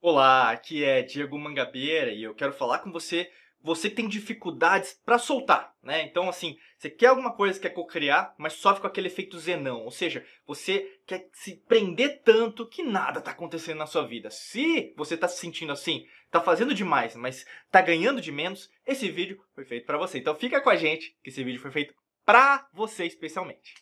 [0.00, 3.28] Olá, aqui é Diego Mangabeira e eu quero falar com você,
[3.60, 6.02] você que tem dificuldades para soltar, né?
[6.02, 9.90] Então, assim, você quer alguma coisa, quer co-criar, mas sofre com aquele efeito zenão, ou
[9.90, 14.30] seja, você quer se prender tanto que nada tá acontecendo na sua vida.
[14.30, 19.10] Se você tá se sentindo assim, tá fazendo demais, mas tá ganhando de menos, esse
[19.10, 20.18] vídeo foi feito para você.
[20.18, 21.92] Então fica com a gente, que esse vídeo foi feito
[22.24, 23.74] para você especialmente.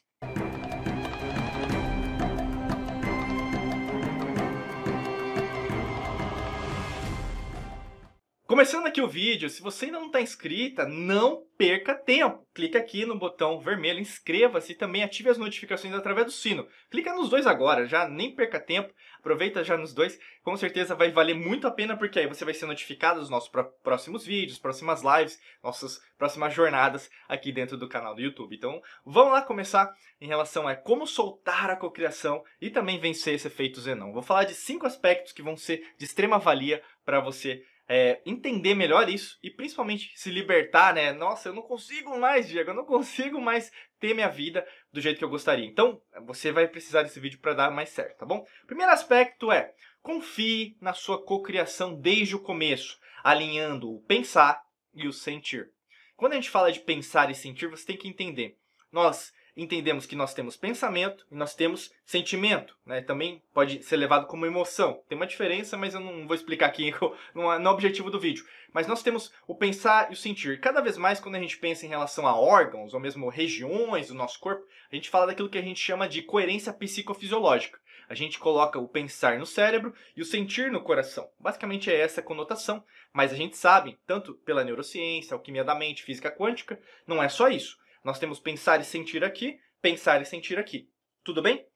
[8.57, 12.43] Começando aqui o vídeo, se você ainda não está inscrita, não perca tempo.
[12.55, 16.67] Clique aqui no botão vermelho, inscreva-se e também ative as notificações através do sino.
[16.91, 20.19] Clica nos dois agora, já nem perca tempo, aproveita já nos dois.
[20.43, 23.53] Com certeza vai valer muito a pena, porque aí você vai ser notificado dos nossos
[23.83, 28.57] próximos vídeos, próximas lives, nossas próximas jornadas aqui dentro do canal do YouTube.
[28.57, 33.49] Então, vamos lá começar em relação a como soltar a cocriação e também vencer esse
[33.49, 34.15] efeito Zenão.
[34.15, 38.75] Vou falar de cinco aspectos que vão ser de extrema valia para você é, entender
[38.75, 41.13] melhor isso e principalmente se libertar, né?
[41.13, 43.71] Nossa, eu não consigo mais, Diego, eu não consigo mais
[44.01, 45.65] ter minha vida do jeito que eu gostaria.
[45.65, 48.45] Então, você vai precisar desse vídeo para dar mais certo, tá bom?
[48.67, 54.63] Primeiro aspecto é confie na sua cocriação desde o começo, alinhando o pensar
[54.95, 55.71] e o sentir.
[56.17, 58.57] Quando a gente fala de pensar e sentir, você tem que entender.
[58.91, 63.01] Nós entendemos que nós temos pensamento e nós temos sentimento, né?
[63.01, 65.01] Também pode ser levado como emoção.
[65.09, 66.93] Tem uma diferença, mas eu não vou explicar aqui
[67.35, 68.45] no objetivo do vídeo.
[68.73, 70.61] Mas nós temos o pensar e o sentir.
[70.61, 74.15] Cada vez mais, quando a gente pensa em relação a órgãos ou mesmo regiões do
[74.15, 77.79] nosso corpo, a gente fala daquilo que a gente chama de coerência psicofisiológica.
[78.09, 81.29] A gente coloca o pensar no cérebro e o sentir no coração.
[81.41, 86.05] Basicamente é essa a conotação, mas a gente sabe, tanto pela neurociência, alquimia da mente,
[86.05, 87.79] física quântica, não é só isso.
[88.07, 90.89] Nós temos pensar e sentir aqui, pensar e sentir aqui.
[91.25, 91.67] Tudo bem?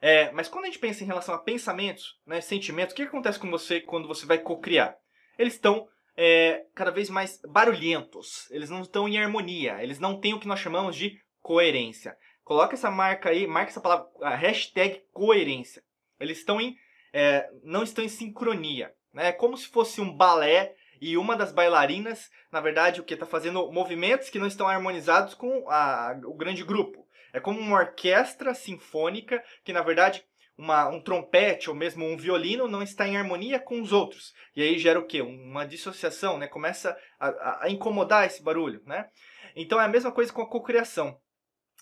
[0.00, 3.38] É, mas quando a gente pensa em relação a pensamentos, né, sentimentos, o que acontece
[3.38, 4.96] com você quando você vai cocriar?
[5.38, 10.32] Eles estão é, cada vez mais barulhentos, eles não estão em harmonia, eles não têm
[10.32, 12.16] o que nós chamamos de coerência.
[12.42, 15.82] Coloca essa marca aí, marca essa palavra, a hashtag coerência.
[16.18, 16.74] Eles estão em,
[17.12, 18.90] é, não estão em sincronia.
[19.12, 19.28] Né?
[19.28, 20.74] É como se fosse um balé
[21.06, 25.34] e uma das bailarinas, na verdade, o que está fazendo movimentos que não estão harmonizados
[25.34, 27.06] com a, o grande grupo.
[27.30, 30.24] É como uma orquestra sinfônica que, na verdade,
[30.56, 34.32] uma, um trompete ou mesmo um violino não está em harmonia com os outros.
[34.56, 35.20] E aí gera o quê?
[35.20, 36.48] Uma dissociação, né?
[36.48, 39.06] Começa a, a incomodar esse barulho, né?
[39.54, 41.20] Então é a mesma coisa com a cocriação.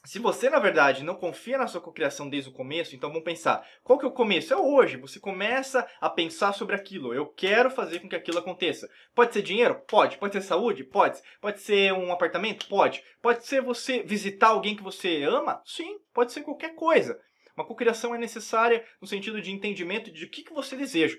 [0.05, 3.65] Se você, na verdade, não confia na sua cocriação desde o começo, então vamos pensar,
[3.85, 4.53] qual que é o começo?
[4.53, 8.91] É hoje, você começa a pensar sobre aquilo, eu quero fazer com que aquilo aconteça.
[9.15, 9.81] Pode ser dinheiro?
[9.87, 10.19] Pode.
[10.19, 10.83] Pode ser saúde?
[10.83, 11.21] Pode.
[11.41, 12.67] Pode ser um apartamento?
[12.67, 13.01] Pode.
[13.23, 15.63] Pode ser você visitar alguém que você ama?
[15.65, 17.17] Sim, pode ser qualquer coisa.
[17.57, 21.17] Uma cocriação é necessária no sentido de entendimento de o que, que você deseja.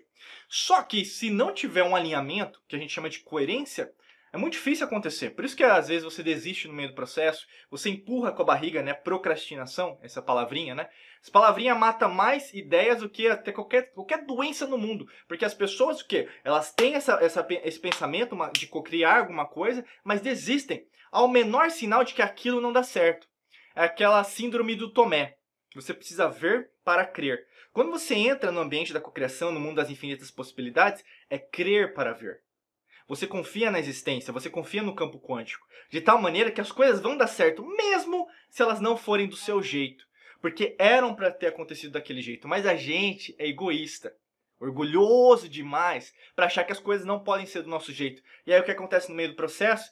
[0.49, 3.93] Só que se não tiver um alinhamento, que a gente chama de coerência,
[4.33, 5.29] é muito difícil acontecer.
[5.29, 8.45] Por isso que às vezes você desiste no meio do processo, você empurra com a
[8.45, 8.91] barriga, né?
[8.91, 10.89] Procrastinação, essa palavrinha, né?
[11.21, 15.07] Essa palavrinha mata mais ideias do que até qualquer, qualquer doença no mundo.
[15.27, 16.27] Porque as pessoas, o quê?
[16.43, 22.03] Elas têm essa, essa, esse pensamento de criar alguma coisa, mas desistem ao menor sinal
[22.03, 23.27] de que aquilo não dá certo.
[23.75, 25.37] É aquela síndrome do Tomé.
[25.75, 27.45] Você precisa ver para crer.
[27.71, 32.13] Quando você entra no ambiente da cocriação, no mundo das infinitas possibilidades, é crer para
[32.13, 32.42] ver.
[33.15, 36.99] Você confia na existência, você confia no campo quântico, de tal maneira que as coisas
[36.99, 40.03] vão dar certo, mesmo se elas não forem do seu jeito,
[40.41, 44.15] porque eram para ter acontecido daquele jeito, mas a gente é egoísta,
[44.59, 48.19] orgulhoso demais para achar que as coisas não podem ser do nosso jeito.
[48.47, 49.91] E aí o que acontece no meio do processo?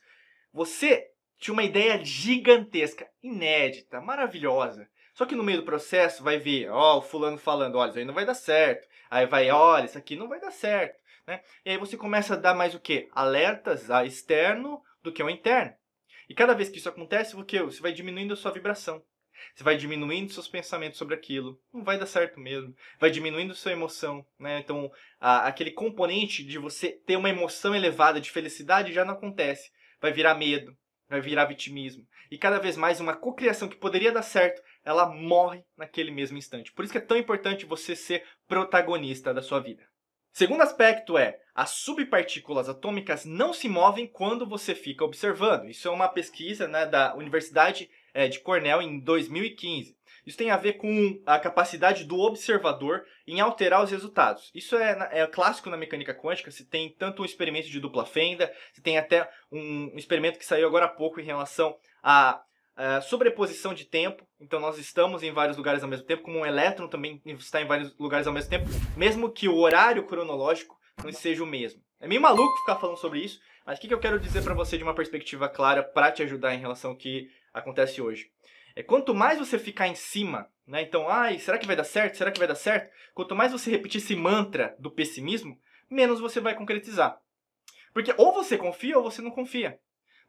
[0.51, 4.89] Você tinha uma ideia gigantesca, inédita, maravilhosa.
[5.13, 8.05] Só que no meio do processo vai ver, ó, o fulano falando, olha, isso aí
[8.05, 8.87] não vai dar certo.
[9.11, 11.00] Aí vai, olha, isso aqui não vai dar certo.
[11.31, 11.41] Né?
[11.63, 13.07] E aí você começa a dar mais o que?
[13.13, 15.73] Alertas a externo do que ao interno.
[16.27, 17.63] E cada vê que isso acontece, o que?
[17.63, 19.01] Você vai diminuindo a sua vibração.
[19.55, 21.57] Você vai diminuindo seus pensamentos sobre aquilo.
[21.73, 22.75] Não vai dar certo mesmo.
[22.99, 24.25] Vai diminuindo sua emoção.
[24.37, 24.59] Né?
[24.59, 24.91] Então,
[25.21, 29.71] a, aquele componente de você ter uma emoção elevada de felicidade já não acontece.
[30.01, 30.75] Vai virar medo,
[31.09, 32.05] vai virar vitimismo.
[32.29, 36.73] E cada vez mais uma cocriação que poderia dar certo, ela morre naquele mesmo instante.
[36.73, 39.90] Por isso que é tão importante você ser protagonista da sua vida.
[40.33, 45.65] Segundo aspecto é, as subpartículas atômicas não se movem quando você fica observando.
[45.65, 49.97] Isso é uma pesquisa né, da Universidade é, de Cornell em 2015.
[50.25, 54.51] Isso tem a ver com a capacidade do observador em alterar os resultados.
[54.53, 56.51] Isso é, é clássico na mecânica quântica.
[56.51, 60.67] Se tem tanto um experimento de dupla fenda, se tem até um experimento que saiu
[60.67, 62.41] agora há pouco em relação a
[62.77, 66.45] Uh, sobreposição de tempo, então nós estamos em vários lugares ao mesmo tempo, como um
[66.45, 68.65] elétron também está em vários lugares ao mesmo tempo,
[68.95, 71.83] mesmo que o horário cronológico não seja o mesmo.
[71.99, 74.53] É meio maluco ficar falando sobre isso, mas o que, que eu quero dizer para
[74.53, 78.31] você de uma perspectiva clara para te ajudar em relação ao que acontece hoje?
[78.75, 80.81] É quanto mais você ficar em cima, né?
[80.81, 82.15] Então, ai, será que vai dar certo?
[82.17, 82.91] Será que vai dar certo?
[83.13, 85.59] Quanto mais você repetir esse mantra do pessimismo,
[85.89, 87.19] menos você vai concretizar.
[87.93, 89.79] Porque ou você confia ou você não confia.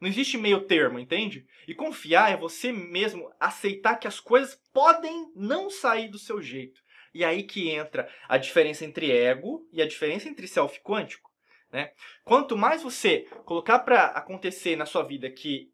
[0.03, 1.47] Não existe meio termo, entende?
[1.65, 6.83] E confiar é você mesmo aceitar que as coisas podem não sair do seu jeito.
[7.13, 11.31] E aí que entra a diferença entre ego e a diferença entre self quântico.
[11.71, 11.93] Né?
[12.25, 15.71] Quanto mais você colocar para acontecer na sua vida que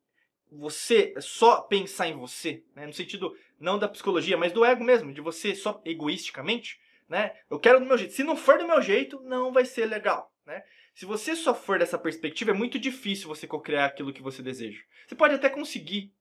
[0.52, 2.86] você só pensar em você, né?
[2.86, 6.80] no sentido não da psicologia, mas do ego mesmo, de você só egoisticamente,
[7.10, 7.36] né?
[7.50, 8.14] Eu quero do meu jeito.
[8.14, 10.64] Se não for do meu jeito, não vai ser legal, né?
[11.00, 14.84] Se você só for dessa perspectiva, é muito difícil você co-criar aquilo que você deseja.
[15.08, 16.14] Você pode até conseguir,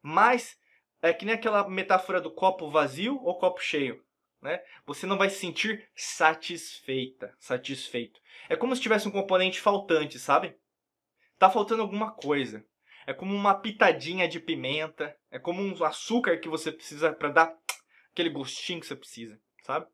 [0.00, 0.56] mas
[1.02, 4.00] é que nem aquela metáfora do copo vazio ou copo cheio.
[4.40, 4.62] Né?
[4.86, 8.20] Você não vai se sentir satisfeita, satisfeito.
[8.48, 10.56] É como se tivesse um componente faltante, sabe?
[11.36, 12.64] Tá faltando alguma coisa.
[13.08, 17.58] É como uma pitadinha de pimenta, é como um açúcar que você precisa para dar
[18.12, 19.88] aquele gostinho que você precisa, sabe?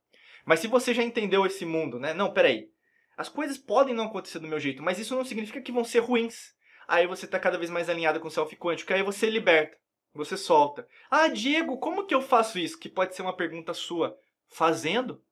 [0.44, 2.12] Mas se você já entendeu esse mundo, né?
[2.12, 2.75] Não, peraí.
[3.16, 6.00] As coisas podem não acontecer do meu jeito, mas isso não significa que vão ser
[6.00, 6.54] ruins.
[6.86, 9.76] Aí você tá cada vez mais alinhado com o self quântico, aí você liberta,
[10.14, 10.86] você solta.
[11.10, 12.78] Ah, Diego, como que eu faço isso?
[12.78, 14.16] Que pode ser uma pergunta sua
[14.48, 15.22] fazendo.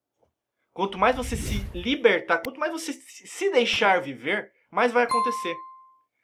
[0.72, 5.54] Quanto mais você se libertar, quanto mais você se deixar viver, mais vai acontecer.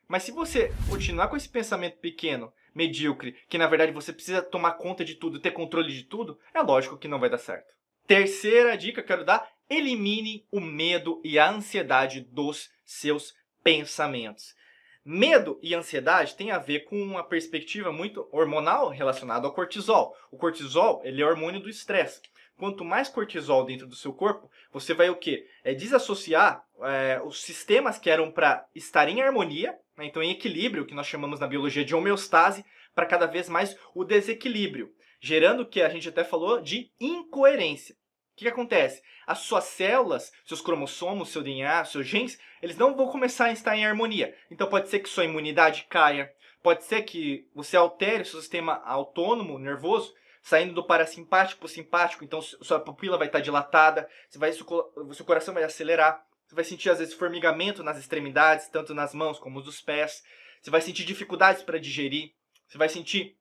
[0.08, 4.72] Mas se você continuar com esse pensamento pequeno, medíocre, que na verdade você precisa tomar
[4.72, 7.72] conta de tudo, ter controle de tudo, é lógico que não vai dar certo.
[8.08, 14.54] Terceira dica que eu quero dar: elimine o medo e a ansiedade dos seus pensamentos.
[15.02, 20.14] Medo e ansiedade tem a ver com uma perspectiva muito hormonal relacionada ao cortisol.
[20.30, 22.20] O cortisol ele é hormônio do estresse
[22.60, 25.46] quanto mais cortisol dentro do seu corpo, você vai o quê?
[25.64, 30.04] É desassociar é, os sistemas que eram para estar em harmonia, né?
[30.04, 32.62] então em equilíbrio, que nós chamamos na biologia de homeostase,
[32.94, 37.96] para cada vez mais o desequilíbrio, gerando o que a gente até falou de incoerência.
[38.32, 39.02] O que, que acontece?
[39.26, 43.76] As suas células, seus cromossomos, seu DNA, seus genes, eles não vão começar a estar
[43.76, 44.34] em harmonia.
[44.50, 46.32] Então pode ser que sua imunidade caia,
[46.62, 51.68] pode ser que você altere o seu sistema autônomo nervoso saindo do parasimpático para o
[51.68, 56.64] simpático, então sua pupila vai estar dilatada, você vai, seu coração vai acelerar, você vai
[56.64, 60.24] sentir às vezes formigamento nas extremidades, tanto nas mãos como nos pés,
[60.60, 62.32] você vai sentir dificuldades para digerir,
[62.66, 63.36] você vai sentir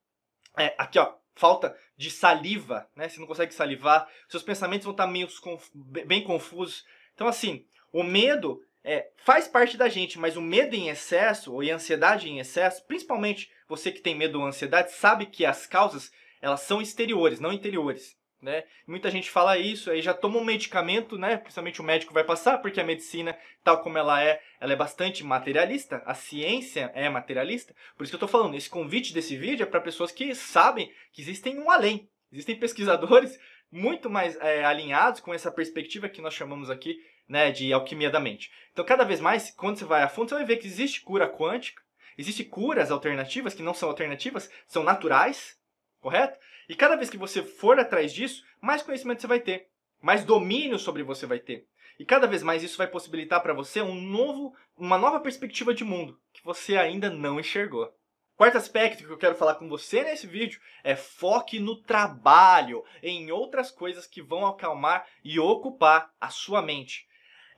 [0.56, 3.08] é, aqui ó, falta de saliva, né?
[3.08, 6.84] Você não consegue salivar, seus pensamentos vão estar meio conf bem confusos.
[7.14, 11.62] Então assim, o medo é, faz parte da gente, mas o medo em excesso ou
[11.62, 16.12] a ansiedade em excesso, principalmente você que tem medo ou ansiedade, sabe que as causas
[16.42, 18.16] elas são exteriores, não interiores.
[18.40, 18.64] Né?
[18.86, 21.36] Muita gente fala isso, aí já toma um medicamento, né?
[21.36, 25.22] Principalmente o médico vai passar, porque a medicina, tal como ela é, ela é bastante
[25.22, 27.74] materialista, a ciência é materialista.
[27.96, 30.90] Por isso que eu estou falando, esse convite desse vídeo é para pessoas que sabem
[31.12, 32.08] que existem um além.
[32.32, 33.38] Existem pesquisadores
[33.70, 36.98] muito mais é, alinhados com essa perspectiva que nós chamamos aqui
[37.28, 38.50] né, de alquimia da mente.
[38.72, 41.28] Então, cada vez mais, quando você vai a fundo, você vai ver que existe cura
[41.28, 41.82] quântica,
[42.18, 45.59] existem curas alternativas que não são alternativas, são naturais,
[46.00, 46.38] correto?
[46.68, 49.68] E cada vez que você for atrás disso, mais conhecimento você vai ter,
[50.00, 51.66] mais domínio sobre você vai ter.
[51.98, 55.84] E cada vez mais isso vai possibilitar para você um novo, uma nova perspectiva de
[55.84, 57.94] mundo que você ainda não enxergou.
[58.40, 63.30] Quarto aspecto que eu quero falar com você nesse vídeo é foque no trabalho, em
[63.30, 67.06] outras coisas que vão acalmar e ocupar a sua mente.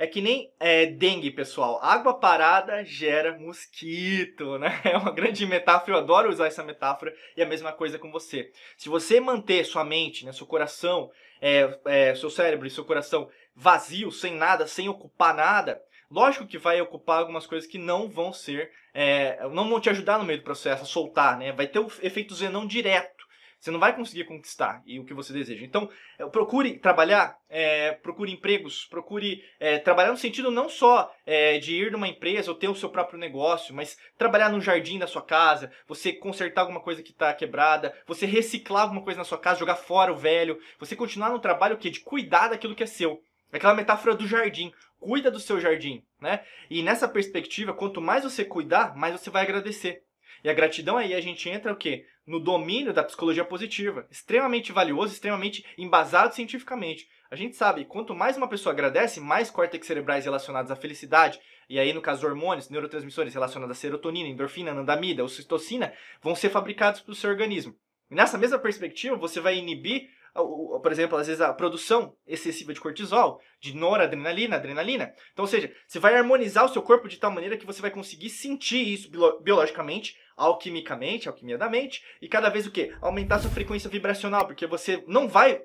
[0.03, 1.79] É que nem é, dengue, pessoal.
[1.81, 4.69] Água parada gera mosquito, né?
[4.83, 8.51] É uma grande metáfora, eu adoro usar essa metáfora e a mesma coisa com você.
[8.77, 11.09] Se você manter sua mente, né, seu coração,
[11.41, 15.81] é, é, seu cérebro e seu coração vazio, sem nada, sem ocupar nada,
[16.11, 20.19] lógico que vai ocupar algumas coisas que não vão ser, é, não vão te ajudar
[20.19, 21.53] no meio do processo a soltar, né?
[21.53, 23.22] Vai ter o efeito zenão direto.
[23.63, 25.65] Você não vai conseguir conquistar e o que você deseja.
[25.65, 25.89] Então,
[26.19, 31.77] é, procure trabalhar, é, procure empregos, procure é, trabalhar no sentido não só é, de
[31.77, 35.23] ir numa empresa ou ter o seu próprio negócio, mas trabalhar no jardim da sua
[35.23, 39.61] casa, você consertar alguma coisa que está quebrada, você reciclar alguma coisa na sua casa,
[39.61, 43.23] jogar fora o velho, você continuar no trabalho que de cuidar daquilo que é seu.
[43.53, 44.73] Aquela metáfora do jardim.
[44.99, 46.45] Cuida do seu jardim, né?
[46.69, 50.03] E nessa perspectiva, quanto mais você cuidar, mais você vai agradecer.
[50.43, 52.07] E a gratidão aí a gente entra o quê?
[52.27, 54.07] No domínio da psicologia positiva.
[54.11, 57.09] Extremamente valioso, extremamente embasado cientificamente.
[57.31, 61.79] A gente sabe, quanto mais uma pessoa agradece, mais córtex cerebrais relacionados à felicidade, e
[61.79, 67.17] aí no caso hormônios, neurotransmissores relacionados à serotonina, endorfina, anandamida, ocitocina, vão ser fabricados pelo
[67.17, 67.75] seu organismo.
[68.11, 72.81] E nessa mesma perspectiva, você vai inibir por exemplo, às vezes a produção excessiva de
[72.81, 75.13] cortisol, de noradrenalina, adrenalina.
[75.33, 77.91] Então, ou seja, você vai harmonizar o seu corpo de tal maneira que você vai
[77.91, 79.11] conseguir sentir isso
[79.43, 82.95] biologicamente, alquimicamente, alquimia da mente, e cada vez o quê?
[83.01, 85.63] Aumentar sua frequência vibracional, porque você não vai,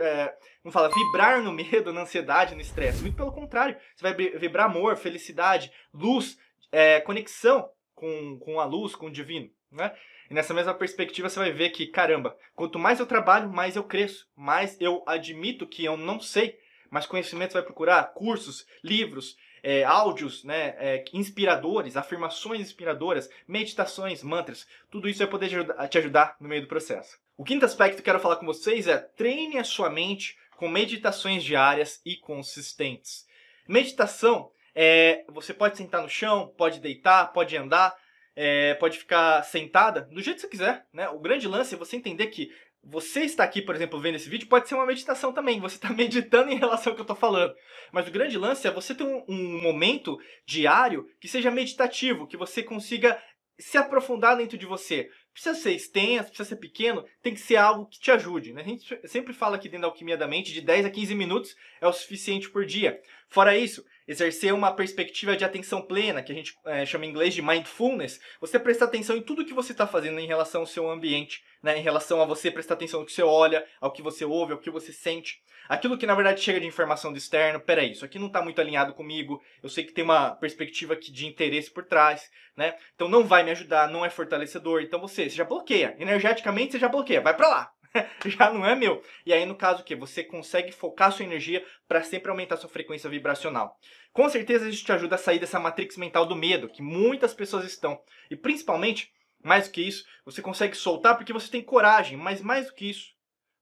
[0.00, 3.02] é, como fala, vibrar no medo, na ansiedade, no estresse.
[3.02, 6.38] Muito pelo contrário, você vai vibrar amor, felicidade, luz,
[6.70, 9.92] é, conexão com, com a luz, com o divino, né?
[10.30, 13.84] E nessa mesma perspectiva você vai ver que, caramba, quanto mais eu trabalho, mais eu
[13.84, 16.58] cresço, mais eu admito que eu não sei,
[16.90, 24.22] mas conhecimento você vai procurar, cursos, livros, é, áudios né, é, inspiradores, afirmações inspiradoras, meditações,
[24.22, 25.48] mantras, tudo isso vai poder
[25.88, 27.18] te ajudar no meio do processo.
[27.36, 30.68] O quinto aspecto que eu quero falar com vocês é treine a sua mente com
[30.68, 33.26] meditações diárias e consistentes.
[33.66, 37.96] Meditação é, você pode sentar no chão, pode deitar, pode andar,
[38.36, 40.86] é, pode ficar sentada do jeito que você quiser.
[40.92, 41.08] Né?
[41.08, 44.48] O grande lance é você entender que você está aqui, por exemplo, vendo esse vídeo,
[44.48, 45.60] pode ser uma meditação também.
[45.60, 47.54] Você está meditando em relação ao que eu estou falando.
[47.92, 52.36] Mas o grande lance é você ter um, um, momento diário que seja meditativo, que
[52.36, 53.20] você consiga
[53.58, 55.08] se aprofundar dentro de você.
[55.32, 58.52] Precisa ser extenso, precisa ser pequeno, tem que ser algo que te ajude.
[58.52, 58.62] Né?
[58.62, 61.56] A gente sempre fala aqui dentro da Alquimia da Mente, de 10 a 15 minutos
[61.80, 63.00] é o suficiente por dia.
[63.28, 67.34] Fora isso, exercer uma perspectiva de atenção plena, que a gente é, chama em inglês
[67.34, 70.90] de mindfulness, você prestar atenção em tudo que você está fazendo em relação ao seu
[70.90, 71.76] ambiente, né?
[71.78, 74.58] em relação a você prestar atenção no que você olha, ao que você ouve, ao
[74.58, 75.42] que você sente.
[75.68, 78.58] Aquilo que na verdade chega de informação do externo, peraí, isso aqui não está muito
[78.58, 82.74] alinhado comigo, eu sei que tem uma perspectiva aqui de interesse por trás, né?
[82.94, 85.94] Então não vai me ajudar, não é fortalecedor, então você, você já bloqueia.
[85.98, 87.72] Energeticamente você já bloqueia, vai para lá.
[88.26, 89.02] já não é meu.
[89.24, 89.94] E aí, no caso, o que?
[89.96, 93.76] Você consegue focar sua energia para sempre aumentar sua frequência vibracional.
[94.12, 97.64] Com certeza isso te ajuda a sair dessa matrix mental do medo, que muitas pessoas
[97.64, 98.00] estão.
[98.30, 102.66] E principalmente, mais do que isso, você consegue soltar porque você tem coragem, mas mais
[102.66, 103.14] do que isso,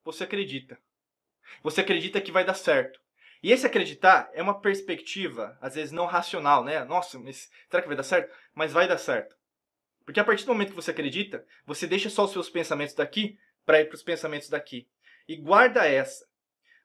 [0.04, 0.78] você acredita.
[1.62, 3.00] Você acredita que vai dar certo.
[3.42, 6.84] E esse acreditar é uma perspectiva, às vezes não racional, né?
[6.84, 8.34] Nossa, mas será que vai dar certo?
[8.54, 9.36] Mas vai dar certo.
[10.04, 13.38] Porque a partir do momento que você acredita, você deixa só os seus pensamentos daqui
[13.66, 14.88] para ir para os pensamentos daqui.
[15.28, 16.24] E guarda essa.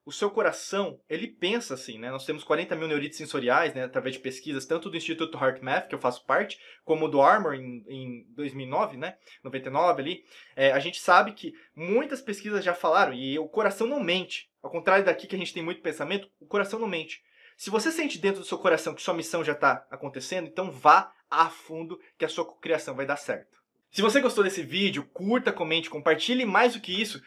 [0.04, 2.10] O seu coração, ele pensa assim, né?
[2.10, 3.84] Nós temos 40 mil neurites sensoriais, né?
[3.84, 7.86] Através de pesquisas, tanto do Instituto HeartMath, que eu faço parte, como do Armor, em,
[7.88, 9.16] em 2009, né?
[9.44, 10.24] 99 ali.
[10.56, 14.50] É, a gente sabe que muitas pesquisas já falaram, e o coração não mente.
[14.64, 17.22] Ao contrário daqui que a gente tem muito pensamento, o coração não mente.
[17.56, 21.14] Se você sente dentro do seu coração que sua missão já está acontecendo, então vá
[21.30, 23.61] a fundo que a sua criação vai dar certo.
[23.91, 27.21] Se você gostou desse vídeo, curta, comente, compartilhe mais do que isso.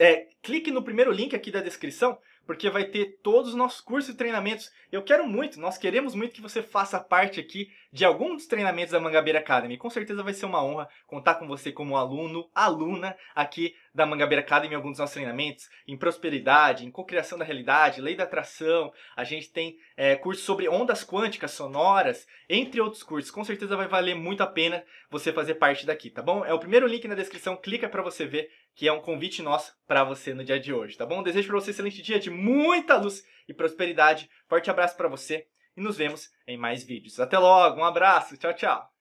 [0.00, 2.18] É, clique no primeiro link aqui da descrição
[2.48, 4.72] porque vai ter todos os nossos cursos e treinamentos.
[4.90, 8.92] Eu quero muito, nós queremos muito que você faça parte aqui de algum dos treinamentos
[8.92, 9.76] da Mangabeira Academy.
[9.76, 14.40] Com certeza vai ser uma honra contar com você como aluno, aluna aqui da Mangabeira
[14.40, 18.90] Academy em alguns dos nossos treinamentos, em prosperidade, em cocriação da realidade, lei da atração.
[19.14, 23.30] A gente tem é, cursos sobre ondas quânticas sonoras, entre outros cursos.
[23.30, 26.42] Com certeza vai valer muito a pena você fazer parte daqui, tá bom?
[26.46, 29.74] É o primeiro link na descrição, clica para você ver que é um convite nosso
[29.88, 31.20] para você no dia de hoje, tá bom?
[31.20, 34.30] Desejo para você um excelente dia de muita luz e prosperidade.
[34.48, 37.18] Forte abraço para você e nos vemos em mais vídeos.
[37.18, 38.97] Até logo, um abraço, tchau, tchau!